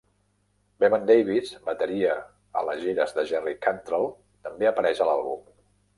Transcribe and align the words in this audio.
Bevan 0.83 1.03
Davies, 1.09 1.51
bateria 1.67 2.15
a 2.61 2.65
les 2.69 2.81
gires 2.87 3.15
de 3.19 3.27
Jerry 3.33 3.55
Cantrell, 3.67 4.09
també 4.49 4.71
apareix 4.71 5.03
a 5.03 5.09
l'àlbum. 5.11 5.45